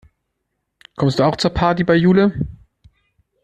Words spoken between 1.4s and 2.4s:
Party bei Jule?